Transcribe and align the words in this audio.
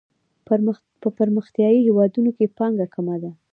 په 1.01 1.07
پرمختیايي 1.17 1.79
هیوادونو 1.87 2.29
کې 2.37 2.53
پانګه 2.57 2.85
کمه 2.93 3.15
ده. 3.23 3.31